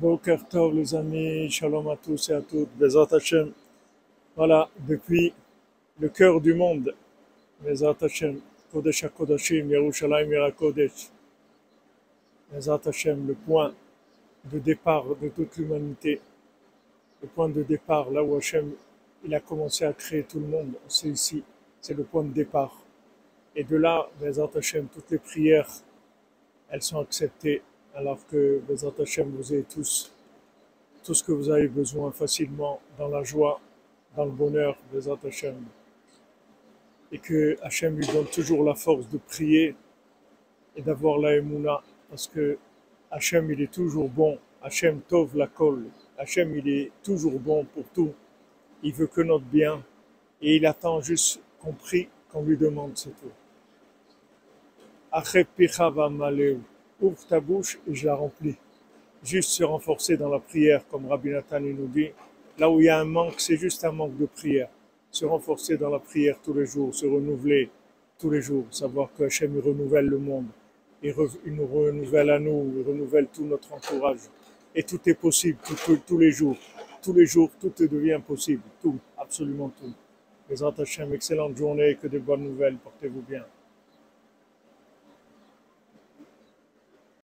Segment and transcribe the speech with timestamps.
[0.00, 3.52] Boker Tov les amis, shalom à tous et à toutes, Bezat Hashem.
[4.34, 5.34] Voilà, depuis
[6.00, 6.94] le cœur du monde,
[7.60, 8.40] Bezat Hashem,
[8.72, 11.10] Kodesh HaKodashim, Yerushalayim Yerakodesh.
[12.50, 13.74] Bezat Hashem, le point
[14.50, 16.22] de départ de toute l'humanité,
[17.20, 18.72] le point de départ, là où Hashem
[19.24, 21.44] il a commencé à créer tout le monde, c'est ici,
[21.82, 22.82] c'est le point de départ.
[23.54, 25.68] Et de là, Bezat Hashem, toutes les prières,
[26.70, 27.60] elles sont acceptées
[27.94, 30.12] alors que Bezat Hashem, vous avez tous
[31.02, 33.60] tout ce que vous avez besoin facilement dans la joie,
[34.16, 35.56] dans le bonheur, Bezat Hashem.
[37.10, 39.74] Et que Hashem lui donne toujours la force de prier
[40.76, 42.58] et d'avoir la émouna, parce que
[43.10, 44.38] Hashem, il est toujours bon.
[44.62, 45.84] Hashem tov la kol.
[46.16, 48.14] Hashem, il est toujours bon pour tout.
[48.82, 49.84] Il veut que notre bien.
[50.40, 53.30] Et il attend juste qu'on prie, qu'on lui demande, c'est tout.
[57.02, 58.56] Ouvre ta bouche et je la remplis.
[59.24, 62.10] Juste se renforcer dans la prière, comme Rabbi Nathan nous dit.
[62.58, 64.68] Là où il y a un manque, c'est juste un manque de prière.
[65.10, 67.70] Se renforcer dans la prière tous les jours, se renouveler
[68.18, 70.46] tous les jours, savoir que Hachem renouvelle le monde.
[71.02, 71.12] Il,
[71.46, 74.20] nous renouvelle à nous, il renouvelle tout notre entourage.
[74.72, 75.58] Et tout est possible,
[76.06, 76.56] tous les jours.
[77.02, 78.62] Tous les jours, tout devient possible.
[78.80, 79.92] Tout, absolument tout.
[80.48, 83.44] Les Hachem, excellente journée, que de bonnes nouvelles, portez-vous bien.